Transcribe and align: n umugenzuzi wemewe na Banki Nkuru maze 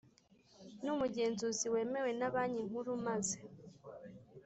n 0.83 0.85
umugenzuzi 0.93 1.65
wemewe 1.73 2.09
na 2.19 2.29
Banki 2.33 2.61
Nkuru 2.67 2.91
maze 3.07 3.37